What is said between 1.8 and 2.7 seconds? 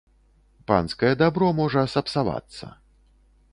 сапсавацца.